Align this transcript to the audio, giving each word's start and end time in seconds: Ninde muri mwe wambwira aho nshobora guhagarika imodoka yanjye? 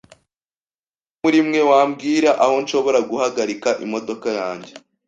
Ninde 0.03 1.19
muri 1.21 1.37
mwe 1.47 1.61
wambwira 1.69 2.29
aho 2.43 2.55
nshobora 2.63 2.99
guhagarika 3.09 3.69
imodoka 3.85 4.27
yanjye? 4.39 4.71